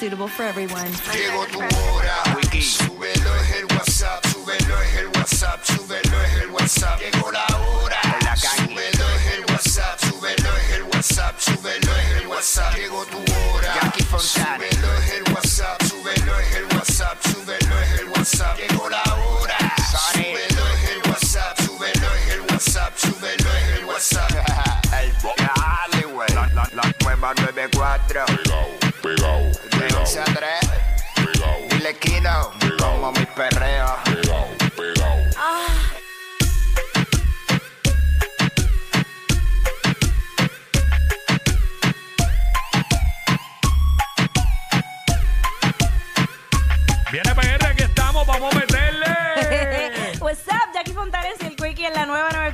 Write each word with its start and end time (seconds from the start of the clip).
Suitable 0.00 0.28
for 0.28 0.44
everyone. 0.44 0.92
Llegó 1.12 1.44
tu 1.46 1.58
hora, 1.58 2.22
súbelo 2.60 3.34
es 3.34 3.56
el 3.56 3.64
WhatsApp, 3.64 4.24
súbelo 4.26 4.80
es 4.80 4.94
el 4.94 5.08
WhatsApp, 5.08 5.64
súbelo 5.64 6.22
es 6.22 6.34
el 6.40 6.50
WhatsApp. 6.50 7.00
Llegó 7.00 7.32
la 7.32 7.44
hora, 7.56 8.00
súbelo 8.36 9.08
es 9.10 9.34
el 9.34 9.44
WhatsApp, 9.50 9.98
súbelo 9.98 10.56
es 10.56 10.70
el 10.70 10.82
WhatsApp, 10.84 11.40
súbelo 11.40 11.96
es 11.96 12.22
el 12.22 12.26
WhatsApp. 12.28 12.76
Llegó 12.76 13.04
tu 13.06 13.18
hora, 13.18 13.92
súbelo 14.20 14.94
es 14.94 15.10
el 15.10 15.34
WhatsApp, 15.34 15.82
súbelo 15.82 16.38
es 16.38 16.54
el 16.54 16.64
WhatsApp, 16.76 17.18
súbelo 17.26 17.80
es 17.80 18.00
el 18.00 18.08
WhatsApp. 18.10 18.56
Llegó 18.56 18.88
la 18.88 19.02
hora, 19.02 19.58
súbelo 20.12 20.68
es 20.74 20.90
el 20.90 21.10
WhatsApp, 21.10 21.60
súbelo 21.60 22.14
es 22.14 22.28
el 22.34 22.40
WhatsApp, 22.42 22.96
súbelo 22.96 23.50
es 23.52 23.78
el 23.78 23.84
WhatsApp. 23.84 24.30
El 24.92 25.12
dale, 25.92 26.06
güey. 26.06 26.28
La, 26.34 26.46
la, 26.54 26.68
la 26.72 26.94
nueva 27.02 27.34
94. 27.34 28.26
Pegao, 28.26 28.78
pegao, 29.02 29.67
De 30.08 30.14
pegao, 30.14 30.20
11 30.20 30.20
a 30.20 30.24
3. 30.24 30.60
pegao, 31.14 31.68
Dile 31.68 31.94
Kino. 31.98 32.50
Como 32.78 33.12
mi 33.12 33.26
perreo. 33.26 33.97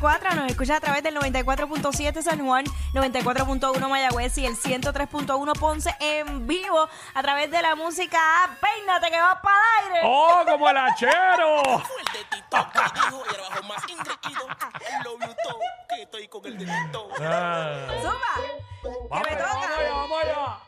94. 0.05 0.35
Nos 0.35 0.51
escucha 0.51 0.77
a 0.77 0.81
través 0.81 1.03
del 1.03 1.17
94.7 1.17 2.21
San 2.21 2.45
Juan, 2.45 2.65
94.1 2.93 3.89
Mayagüez 3.89 4.37
y 4.37 4.45
el 4.45 4.55
103.1 4.55 5.59
Ponce 5.59 5.95
en 5.99 6.47
vivo 6.47 6.89
a 7.15 7.23
través 7.23 7.51
de 7.51 7.63
la 7.63 7.75
música 7.75 8.19
app. 8.45 8.51
Peínate 8.61 9.11
que 9.11 9.19
vas 9.19 9.39
para 9.43 9.57
el 9.89 9.93
aire. 9.95 10.01
¡Oh, 10.05 10.43
como 10.47 10.69
el 10.69 10.77
hachero! 10.77 11.63
el 11.63 12.13
de 12.13 12.25
Tito 12.31 12.71
que 12.73 12.81
dijo 12.95 13.23
y 13.31 13.35
abajo 13.35 13.63
más 13.63 13.83
ingreído. 13.89 14.47
Lo 15.05 15.17
vio 15.17 15.35
todo, 15.43 15.59
que 15.89 16.03
estoy 16.03 16.29
con 16.29 16.45
el 16.45 16.59
de 16.59 16.67
Tito. 16.67 17.09
Ah. 17.21 17.87
Vamos 19.09 19.25
Que 19.25 19.31
me 19.31 19.37
allá, 19.37 19.47
vamos 19.47 19.63
toca. 19.65 19.79
allá, 19.81 19.91
vamos 19.95 20.19
allá. 20.23 20.59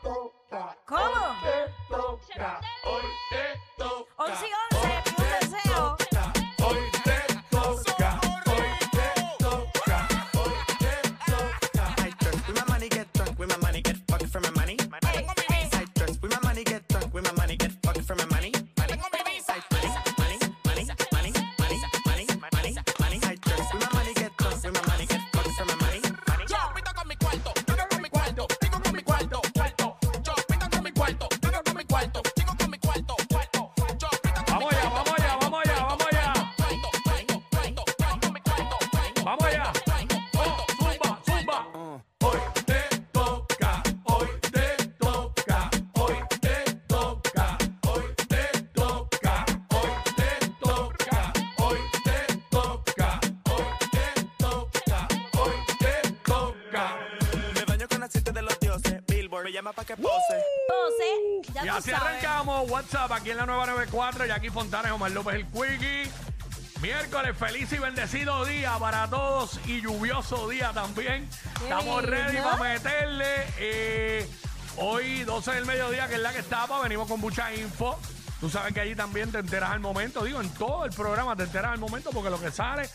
Llama 59.57 59.73
pa' 59.73 59.85
que 59.85 59.97
pose. 59.97 60.43
Entonces, 60.69 61.53
ya 61.53 61.63
Y 61.65 61.67
tú 61.69 61.73
así 61.75 61.91
sabes. 61.91 62.07
arrancamos 62.07 62.69
WhatsApp 62.69 63.11
aquí 63.11 63.31
en 63.31 63.37
la 63.37 63.45
994, 63.45 64.25
Jackie 64.25 64.49
Fontana, 64.49 64.93
Omar 64.93 65.11
López 65.11 65.35
el 65.35 65.45
Quickie. 65.47 66.11
Miércoles, 66.81 67.35
feliz 67.35 67.71
y 67.73 67.79
bendecido 67.79 68.45
día 68.45 68.77
para 68.77 69.09
todos 69.09 69.59
y 69.65 69.81
lluvioso 69.81 70.47
día 70.47 70.71
también. 70.73 71.27
Estamos 71.63 72.03
lindo. 72.03 72.15
ready 72.17 72.37
para 72.37 72.57
meterle. 72.57 73.25
eh, 73.57 74.29
hoy, 74.77 75.23
12 75.23 75.51
del 75.53 75.65
mediodía, 75.65 76.07
que 76.07 76.15
es 76.15 76.21
la 76.21 76.31
que 76.31 76.39
estaba, 76.39 76.79
venimos 76.83 77.07
con 77.07 77.19
mucha 77.19 77.51
info. 77.55 77.97
Tú 78.39 78.51
sabes 78.51 78.71
que 78.75 78.81
allí 78.81 78.93
también 78.93 79.31
te 79.31 79.39
enteras 79.39 79.71
al 79.71 79.79
momento. 79.79 80.23
Digo, 80.23 80.39
en 80.39 80.49
todo 80.53 80.85
el 80.85 80.91
programa 80.91 81.35
te 81.35 81.43
enteras 81.43 81.71
al 81.71 81.79
momento 81.79 82.11
porque 82.11 82.29
lo 82.29 82.39
que 82.39 82.51
sale 82.51 82.87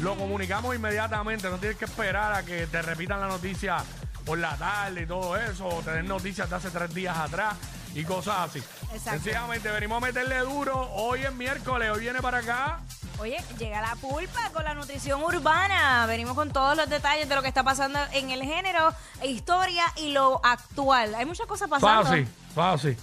lo 0.00 0.14
comunicamos 0.16 0.74
inmediatamente. 0.76 1.48
No 1.48 1.56
tienes 1.56 1.78
que 1.78 1.86
esperar 1.86 2.34
a 2.34 2.42
que 2.44 2.66
te 2.66 2.82
repitan 2.82 3.20
la 3.20 3.28
noticia 3.28 3.78
por 4.24 4.38
la 4.38 4.56
tarde 4.56 5.02
y 5.02 5.06
todo 5.06 5.36
eso, 5.36 5.66
o 5.66 5.82
te 5.82 5.90
den 5.92 6.06
noticias 6.06 6.48
de 6.48 6.56
hace 6.56 6.70
tres 6.70 6.94
días 6.94 7.16
atrás 7.16 7.54
y 7.94 8.04
cosas 8.04 8.50
así. 8.50 8.58
Exacto. 8.92 9.10
Sencillamente 9.10 9.70
venimos 9.70 10.02
a 10.02 10.06
meterle 10.06 10.38
duro. 10.38 10.90
Hoy 10.92 11.22
es 11.22 11.32
miércoles, 11.34 11.90
hoy 11.90 12.00
viene 12.00 12.20
para 12.20 12.38
acá. 12.38 12.80
Oye, 13.18 13.38
llega 13.58 13.82
la 13.82 13.96
pulpa 13.96 14.50
con 14.52 14.64
la 14.64 14.74
nutrición 14.74 15.22
urbana. 15.22 16.06
Venimos 16.06 16.34
con 16.34 16.52
todos 16.52 16.76
los 16.76 16.88
detalles 16.88 17.28
de 17.28 17.34
lo 17.34 17.42
que 17.42 17.48
está 17.48 17.62
pasando 17.62 17.98
en 18.12 18.30
el 18.30 18.42
género, 18.42 18.94
historia 19.22 19.84
y 19.96 20.12
lo 20.12 20.40
actual. 20.44 21.14
Hay 21.14 21.26
muchas 21.26 21.46
cosas 21.46 21.68
pasando. 21.68 22.04
Fácil, 22.04 22.28
fácil. 22.54 22.96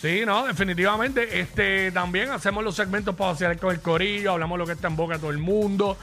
Sí, 0.00 0.22
no, 0.24 0.46
definitivamente. 0.46 1.40
Este, 1.40 1.92
también 1.92 2.30
hacemos 2.30 2.64
los 2.64 2.74
segmentos 2.74 3.14
para 3.14 3.32
vacilar 3.32 3.58
con 3.58 3.74
el 3.74 3.82
corillo, 3.82 4.32
hablamos 4.32 4.58
lo 4.58 4.64
que 4.66 4.72
está 4.72 4.88
en 4.88 4.96
boca 4.96 5.14
de 5.14 5.20
todo 5.20 5.30
el 5.30 5.38
mundo. 5.38 5.98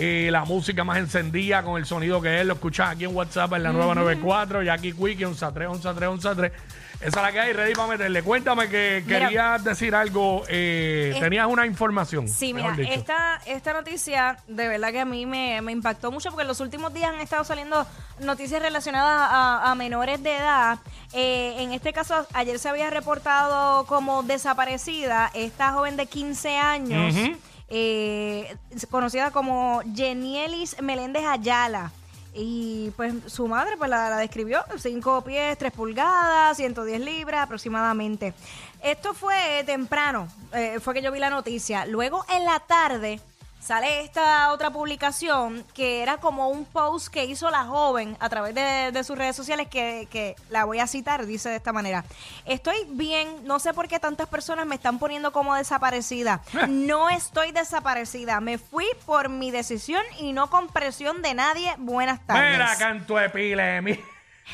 Eh, 0.00 0.28
la 0.30 0.44
música 0.44 0.82
más 0.84 0.98
encendida 0.98 1.62
con 1.62 1.76
el 1.78 1.86
sonido 1.86 2.20
que 2.20 2.40
es, 2.40 2.46
lo 2.46 2.54
escuchas 2.54 2.90
aquí 2.90 3.04
en 3.04 3.14
WhatsApp 3.14 3.52
en 3.54 3.62
la 3.64 3.72
994, 3.72 4.62
Jackie 4.62 4.92
Quickie, 4.92 5.24
113, 5.26 5.74
113, 5.80 6.18
113. 6.20 6.80
Esa 7.00 7.06
es 7.08 7.14
la 7.16 7.32
que 7.32 7.40
hay, 7.40 7.52
ready 7.54 7.72
para 7.72 7.88
meterle. 7.88 8.22
Cuéntame 8.22 8.68
que 8.68 9.02
Mira. 9.06 9.20
querías 9.20 9.64
decir 9.64 9.94
algo, 9.94 10.42
eh, 10.48 11.12
Es- 11.14 11.20
tenías 11.20 11.46
una 11.46 11.64
información. 11.64 12.28
Sí, 12.28 12.52
mira, 12.52 12.68
mejor 12.72 12.84
dicho. 12.84 12.92
esta, 12.92 13.40
esta 13.46 13.72
noticia 13.72 14.36
de 14.46 14.68
verdad 14.68 14.90
que 14.92 15.00
a 15.00 15.04
mí 15.06 15.24
me, 15.24 15.62
me 15.62 15.72
impactó 15.72 16.12
mucho 16.12 16.28
porque 16.28 16.42
en 16.42 16.48
los 16.48 16.60
últimos 16.60 16.92
días 16.92 17.10
han 17.14 17.20
estado 17.20 17.42
saliendo 17.44 17.86
noticias 18.20 18.60
relacionadas 18.60 19.28
a, 19.32 19.70
a 19.70 19.74
menores 19.76 20.22
de 20.22 20.36
edad. 20.36 20.78
Eh, 21.14 21.54
en 21.60 21.72
este 21.72 21.94
caso, 21.94 22.26
ayer 22.34 22.58
se 22.58 22.68
había 22.68 22.90
reportado 22.90 23.86
como 23.86 24.22
desaparecida 24.22 25.30
esta 25.32 25.72
joven 25.72 25.96
de 25.96 26.04
15 26.04 26.58
años, 26.58 27.14
Ujú. 27.14 27.32
Eh, 27.70 28.56
conocida 28.90 29.30
como 29.30 29.80
Jenielis 29.94 30.80
Meléndez 30.82 31.24
Ayala. 31.24 31.92
Y 32.32 32.90
pues 32.96 33.14
su 33.26 33.48
madre 33.48 33.76
pues 33.76 33.90
la, 33.90 34.16
describió, 34.18 34.64
5 34.76 35.22
pies, 35.22 35.58
3 35.58 35.72
pulgadas, 35.72 36.56
110 36.56 37.00
libras 37.00 37.42
aproximadamente. 37.42 38.34
Esto 38.82 39.14
fue 39.14 39.62
temprano, 39.66 40.28
eh, 40.52 40.78
fue 40.80 40.94
que 40.94 41.02
yo 41.02 41.10
vi 41.10 41.18
la 41.18 41.30
noticia. 41.30 41.86
Luego 41.86 42.24
en 42.28 42.44
la 42.44 42.60
tarde 42.60 43.20
sale 43.60 44.02
esta 44.02 44.52
otra 44.52 44.70
publicación 44.70 45.64
que 45.74 46.02
era 46.02 46.16
como 46.16 46.48
un 46.48 46.64
post 46.64 47.08
que 47.08 47.24
hizo 47.24 47.50
la 47.50 47.64
joven 47.64 48.16
a 48.18 48.28
través 48.28 48.54
de, 48.54 48.90
de 48.92 49.04
sus 49.04 49.16
redes 49.16 49.36
sociales 49.36 49.68
que, 49.68 50.08
que 50.10 50.34
la 50.48 50.64
voy 50.64 50.80
a 50.80 50.86
citar, 50.86 51.26
dice 51.26 51.50
de 51.50 51.56
esta 51.56 51.72
manera. 51.72 52.04
Estoy 52.46 52.76
bien, 52.88 53.28
no 53.44 53.58
sé 53.58 53.74
por 53.74 53.86
qué 53.86 54.00
tantas 54.00 54.28
personas 54.28 54.66
me 54.66 54.74
están 54.74 54.98
poniendo 54.98 55.32
como 55.32 55.54
desaparecida. 55.54 56.40
No 56.70 57.10
estoy 57.10 57.52
desaparecida, 57.52 58.40
me 58.40 58.56
fui 58.56 58.86
por 59.04 59.28
mi 59.28 59.50
decisión 59.50 60.02
y 60.18 60.32
no 60.32 60.48
con 60.50 60.68
presión 60.68 61.20
de 61.20 61.34
nadie. 61.34 61.74
Buenas 61.78 62.24
tardes. 62.26 62.52
Mira, 62.52 62.76
canto 62.78 63.16
de 63.16 63.28
pile, 63.28 63.82
mi. 63.82 63.98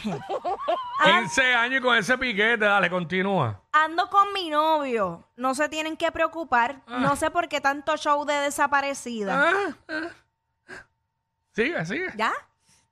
15 1.05 1.55
años 1.55 1.81
y 1.81 1.83
con 1.83 1.97
ese 1.97 2.17
piquete, 2.19 2.65
dale, 2.65 2.89
continúa. 2.91 3.61
Ando 3.73 4.09
con 4.09 4.33
mi 4.33 4.49
novio, 4.51 5.28
no 5.37 5.54
se 5.54 5.69
tienen 5.69 5.97
que 5.97 6.10
preocupar, 6.13 6.81
no 6.87 7.15
sé 7.16 7.31
por 7.31 7.48
qué 7.48 7.60
tanto 7.60 7.97
show 7.97 8.25
de 8.25 8.34
desaparecida. 8.34 9.53
Sigue, 11.53 11.84
sigue. 11.87 12.09
¿Ya? 12.16 12.33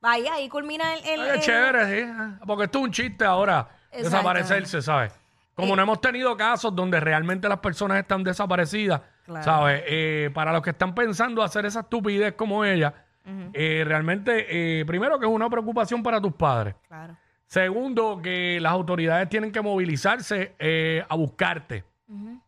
Ahí, 0.01 0.27
ahí 0.27 0.49
culmina 0.49 0.93
el... 0.95 1.05
el- 1.05 1.21
Ay, 1.21 1.27
qué 1.27 1.33
el- 1.35 1.41
chévere, 1.41 1.85
sí. 2.05 2.11
Porque 2.45 2.65
esto 2.65 2.79
es 2.79 2.83
un 2.85 2.91
chiste 2.91 3.25
ahora, 3.25 3.67
Exacto. 3.91 4.03
desaparecerse, 4.09 4.81
¿sabes? 4.81 5.13
Como 5.55 5.73
Eh. 5.73 5.75
no 5.77 5.83
hemos 5.83 6.01
tenido 6.01 6.35
casos 6.35 6.75
donde 6.75 6.99
realmente 6.99 7.47
las 7.49 7.59
personas 7.59 7.97
están 7.99 8.23
desaparecidas, 8.23 9.01
Claro. 9.25 9.43
¿sabes? 9.43 9.83
Eh, 9.87 10.29
para 10.33 10.51
los 10.51 10.61
que 10.61 10.71
están 10.71 10.93
pensando 10.93 11.41
hacer 11.41 11.65
esa 11.65 11.81
estupidez 11.81 12.33
como 12.35 12.63
ella, 12.65 13.04
eh, 13.53 13.83
realmente, 13.85 14.79
eh, 14.79 14.85
primero 14.85 15.19
que 15.19 15.25
es 15.25 15.31
una 15.31 15.49
preocupación 15.49 16.03
para 16.03 16.21
tus 16.21 16.33
padres. 16.33 16.75
Claro. 16.87 17.17
Segundo, 17.45 18.19
que 18.21 18.59
las 18.59 18.71
autoridades 18.71 19.29
tienen 19.29 19.51
que 19.51 19.61
movilizarse 19.61 20.53
eh, 20.59 21.03
a 21.07 21.15
buscarte. 21.15 21.83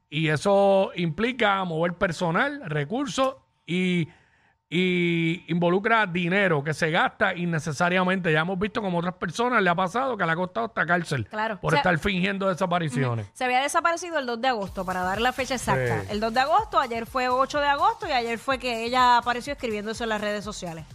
Y 0.10 0.30
eso 0.30 0.92
implica 0.96 1.64
mover 1.66 1.94
personal, 1.94 2.62
recursos 2.66 3.36
y 3.66 4.08
y 4.70 5.46
involucra 5.48 6.06
dinero 6.06 6.64
que 6.64 6.74
se 6.74 6.92
gasta 6.92 7.34
innecesariamente. 7.34 8.32
Ya 8.34 8.42
hemos 8.42 8.60
visto 8.60 8.82
como 8.82 8.98
otras 8.98 9.14
personas 9.14 9.62
le 9.62 9.70
ha 9.70 9.76
pasado 9.76 10.18
que 10.18 10.26
le 10.26 10.32
ha 10.32 10.36
costado 10.36 10.66
hasta 10.68 10.86
cárcel 10.86 11.26
Claro. 11.28 11.58
por 11.62 11.74
estar 11.74 11.98
fingiendo 12.00 12.50
desapariciones. 12.50 13.28
Se 13.34 13.46
había 13.46 13.62
desaparecido 13.62 14.20
el 14.20 14.26
2 14.26 14.42
de 14.42 14.48
agosto, 14.50 14.86
para 14.86 15.04
dar 15.04 15.22
la 15.22 15.32
fecha 15.32 15.56
exacta. 15.56 16.02
Sí. 16.02 16.08
El 16.12 16.20
2 16.20 16.34
de 16.34 16.40
agosto, 16.42 16.80
ayer 16.80 17.06
fue 17.06 17.30
8 17.30 17.60
de 17.62 17.68
agosto 17.68 18.08
y 18.08 18.12
ayer 18.12 18.38
fue 18.40 18.60
que 18.60 18.84
ella 18.86 19.18
apareció 19.18 19.54
escribiendo 19.54 19.92
eso 19.92 20.04
en 20.04 20.10
las 20.10 20.22
redes 20.22 20.44
sociales. 20.44 20.86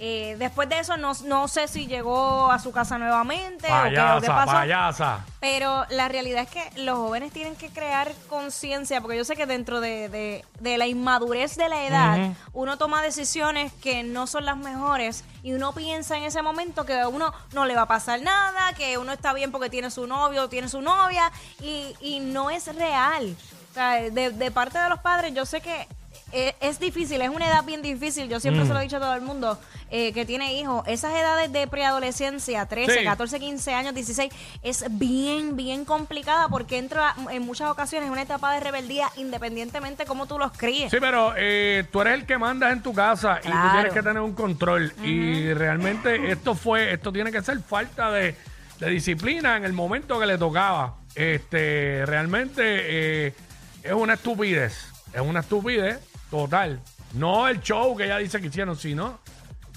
Eh, 0.00 0.36
después 0.38 0.68
de 0.68 0.78
eso, 0.78 0.96
no, 0.96 1.12
no 1.24 1.48
sé 1.48 1.66
si 1.66 1.88
llegó 1.88 2.52
a 2.52 2.60
su 2.60 2.70
casa 2.70 2.98
nuevamente 2.98 3.66
o 3.66 3.82
qué, 3.82 3.88
o 3.88 3.90
qué 3.90 3.96
Payasa, 3.96 4.34
pasó. 4.34 4.52
payasa. 4.52 5.24
Pero 5.40 5.84
la 5.90 6.06
realidad 6.08 6.42
es 6.44 6.50
que 6.50 6.82
los 6.82 6.96
jóvenes 6.98 7.32
tienen 7.32 7.56
que 7.56 7.68
crear 7.70 8.12
conciencia, 8.28 9.00
porque 9.00 9.16
yo 9.16 9.24
sé 9.24 9.34
que 9.34 9.46
dentro 9.46 9.80
de, 9.80 10.08
de- 10.08 10.44
de 10.60 10.78
la 10.78 10.86
inmadurez 10.86 11.56
de 11.56 11.68
la 11.68 11.84
edad, 11.84 12.30
uno 12.52 12.78
toma 12.78 13.02
decisiones 13.02 13.72
que 13.72 14.04
no 14.04 14.28
son 14.28 14.44
las 14.44 14.56
mejores 14.56 15.24
y 15.42 15.52
uno 15.54 15.72
piensa 15.72 16.16
en 16.16 16.22
ese 16.22 16.42
momento 16.42 16.84
que 16.86 17.00
a 17.00 17.08
uno 17.08 17.32
no 17.52 17.64
le 17.66 17.74
va 17.74 17.82
a 17.82 17.88
pasar 17.88 18.20
nada, 18.22 18.72
que 18.74 18.98
uno 18.98 19.10
está 19.12 19.32
bien 19.32 19.50
porque 19.50 19.68
tiene 19.68 19.90
su 19.90 20.06
novio 20.06 20.44
o 20.44 20.48
tiene 20.48 20.68
su 20.68 20.80
novia 20.80 21.32
y, 21.60 21.96
y 22.00 22.20
no 22.20 22.50
es 22.50 22.72
real. 22.74 23.36
O 23.72 23.74
sea, 23.74 23.94
de, 24.10 24.30
de 24.30 24.50
parte 24.52 24.78
de 24.78 24.88
los 24.88 25.00
padres, 25.00 25.34
yo 25.34 25.44
sé 25.44 25.60
que 25.60 25.88
eh, 26.32 26.54
es 26.60 26.78
difícil, 26.78 27.20
es 27.22 27.30
una 27.30 27.46
edad 27.48 27.64
bien 27.64 27.80
difícil. 27.82 28.28
Yo 28.28 28.40
siempre 28.40 28.66
se 28.66 28.72
lo 28.72 28.78
he 28.80 28.82
dicho 28.82 28.96
a 28.98 29.00
todo 29.00 29.14
el 29.14 29.22
mundo 29.22 29.58
eh, 29.90 30.12
que 30.12 30.26
tiene 30.26 30.54
hijos. 30.54 30.86
Esas 30.86 31.12
edades 31.14 31.50
de 31.52 31.66
preadolescencia, 31.66 32.66
13, 32.66 32.98
Sí. 32.98 33.04
14, 33.04 33.40
15 33.40 33.74
años, 33.74 33.94
16, 33.94 34.32
es 34.62 34.84
bien, 34.90 35.56
bien 35.56 35.84
complicada 35.84 36.48
porque 36.48 36.78
entra 36.78 37.14
en 37.30 37.42
muchas 37.42 37.70
ocasiones 37.70 38.06
en 38.06 38.12
una 38.12 38.22
etapa 38.22 38.52
de 38.52 38.60
rebeldía 38.60 39.10
independientemente 39.16 40.04
cómo 40.04 40.26
tú 40.26 40.38
los 40.38 40.52
críes. 40.52 40.90
Sí, 40.90 40.98
pero 41.00 41.32
eh, 41.36 41.84
tú 41.90 42.00
eres 42.02 42.14
el 42.14 42.26
que 42.26 42.36
mandas 42.36 42.72
en 42.72 42.82
tu 42.82 42.92
casa 42.92 43.40
y 43.42 43.48
tú 43.48 43.56
tienes 43.72 43.92
que 43.92 44.02
tener 44.02 44.20
un 44.20 44.34
control. 44.34 44.92
Y 45.02 45.52
realmente 45.54 46.30
esto 46.30 46.54
fue, 46.54 46.92
esto 46.92 47.12
tiene 47.12 47.32
que 47.32 47.40
ser 47.42 47.60
falta 47.60 48.10
de, 48.10 48.36
de 48.80 48.90
disciplina 48.90 49.56
en 49.56 49.64
el 49.64 49.72
momento 49.72 50.20
que 50.20 50.26
le 50.26 50.36
tocaba. 50.36 50.96
Este, 51.14 52.04
realmente 52.06 52.62
eh, 52.64 53.34
es 53.82 53.92
una 53.92 54.14
estupidez. 54.14 54.88
Es 55.14 55.20
una 55.20 55.40
estupidez 55.40 55.98
total. 56.30 56.80
No 57.14 57.48
el 57.48 57.60
show 57.60 57.96
que 57.96 58.04
ella 58.04 58.18
dice 58.18 58.40
que 58.40 58.48
hicieron, 58.48 58.76
sino 58.76 59.18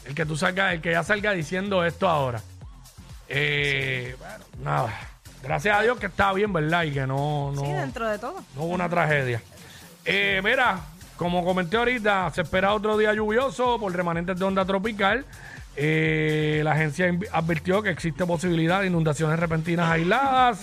el 0.05 0.15
que 0.15 0.25
tú 0.25 0.35
salgas, 0.35 0.73
el 0.73 0.81
que 0.81 0.89
ella 0.89 1.03
salga 1.03 1.31
diciendo 1.31 1.85
esto 1.85 2.07
ahora. 2.09 2.41
Eh, 3.27 4.15
bueno, 4.19 4.43
nada. 4.63 4.93
Gracias 5.43 5.77
a 5.77 5.81
Dios 5.81 5.97
que 5.97 6.05
está 6.07 6.33
bien, 6.33 6.53
¿verdad? 6.53 6.83
Y 6.83 6.91
que 6.91 7.07
no, 7.07 7.51
no, 7.53 7.61
Sí, 7.65 7.71
dentro 7.71 8.07
de 8.07 8.19
todo. 8.19 8.35
no 8.55 8.63
hubo 8.63 8.73
una 8.73 8.89
tragedia. 8.89 9.41
Eh, 10.05 10.41
mira, 10.43 10.79
como 11.17 11.43
comenté 11.43 11.77
ahorita, 11.77 12.29
se 12.33 12.41
espera 12.41 12.73
otro 12.73 12.97
día 12.97 13.13
lluvioso 13.13 13.79
por 13.79 13.95
remanentes 13.95 14.37
de 14.37 14.45
onda 14.45 14.65
tropical. 14.65 15.25
Eh, 15.75 16.61
la 16.63 16.73
agencia 16.73 17.11
advirtió 17.31 17.81
que 17.81 17.89
existe 17.89 18.25
posibilidad 18.25 18.81
de 18.81 18.87
inundaciones 18.87 19.39
repentinas 19.39 19.89
aisladas. 19.89 20.59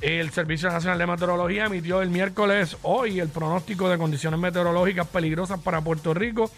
El 0.00 0.30
Servicio 0.30 0.68
Nacional 0.70 0.98
de 0.98 1.06
Meteorología 1.06 1.64
emitió 1.66 2.02
el 2.02 2.10
miércoles 2.10 2.76
hoy 2.82 3.18
el 3.18 3.28
pronóstico 3.30 3.88
de 3.88 3.96
condiciones 3.96 4.38
meteorológicas 4.38 5.06
peligrosas 5.06 5.58
para 5.60 5.80
Puerto 5.80 6.12
Rico 6.12 6.50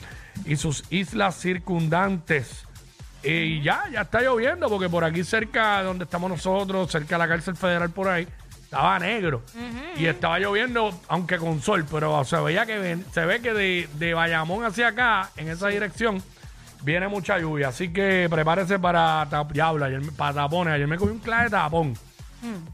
y 0.44 0.56
sus 0.56 0.84
islas 0.90 1.36
circundantes. 1.36 2.64
Y 3.22 3.62
ya, 3.62 3.84
ya 3.92 4.02
está 4.02 4.22
lloviendo, 4.22 4.68
porque 4.68 4.88
por 4.88 5.04
aquí 5.04 5.22
cerca 5.24 5.78
de 5.78 5.84
donde 5.84 6.04
estamos 6.04 6.30
nosotros, 6.30 6.90
cerca 6.90 7.14
de 7.14 7.18
la 7.18 7.28
cárcel 7.28 7.56
federal 7.56 7.90
por 7.90 8.08
ahí, 8.08 8.26
estaba 8.62 8.98
negro. 8.98 9.42
Y 9.96 10.06
estaba 10.06 10.38
lloviendo, 10.40 10.92
aunque 11.08 11.38
con 11.38 11.60
sol, 11.62 11.84
pero 11.90 12.24
se 12.24 12.36
veía 12.40 12.66
que 12.66 12.78
ven- 12.78 13.04
se 13.12 13.24
ve 13.24 13.40
que 13.40 13.52
de, 13.54 13.88
de 13.94 14.14
Bayamón 14.14 14.64
hacia 14.64 14.88
acá, 14.88 15.30
en 15.36 15.48
esa 15.48 15.68
dirección, 15.68 16.22
viene 16.82 17.06
mucha 17.08 17.38
lluvia. 17.38 17.68
Así 17.68 17.92
que 17.92 18.26
prepárese 18.30 18.78
para 18.80 19.28
tap- 19.30 19.52
ayer 19.52 20.00
me- 20.00 20.12
para 20.12 20.34
tapones. 20.34 20.74
Ayer 20.74 20.86
me 20.88 20.96
cogí 20.96 21.12
un 21.12 21.18
clave 21.20 21.44
de 21.44 21.50
tapón 21.50 21.94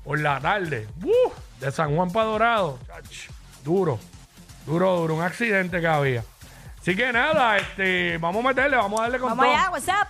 por 0.03 0.21
la 0.21 0.41
tarde. 0.41 0.89
¡Uf! 1.03 1.33
de 1.61 1.71
San 1.73 1.95
Juan 1.97 2.11
para 2.11 2.27
Dorado. 2.27 2.79
Chach, 2.87 3.29
duro, 3.65 3.99
duro, 4.67 4.97
duro. 5.01 5.15
Un 5.15 5.23
accidente 5.23 5.81
que 5.81 5.87
había. 5.87 6.25
Así 6.81 6.95
que 6.95 7.13
nada, 7.13 7.57
este, 7.57 8.19
vamos 8.19 8.45
a 8.45 8.49
meterle, 8.49 8.77
vamos 8.77 9.01
a 9.01 9.05
darle 9.05 9.19
con 9.19 9.31
Vamos 9.31 9.47
todo. 9.47 9.55
allá, 9.55 9.71
WhatsApp. 9.71 10.09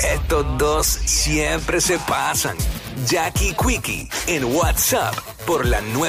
Estos 0.00 0.58
dos 0.58 0.86
siempre 0.86 1.80
se 1.80 1.98
pasan. 2.00 2.56
Jackie 3.06 3.54
Quickie 3.54 4.08
en 4.26 4.44
WhatsApp 4.44 5.14
por 5.46 5.64
la 5.66 5.80
nueva 5.80 6.06